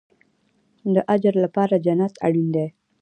[0.93, 2.67] د اجر لپاره جنت اړین دی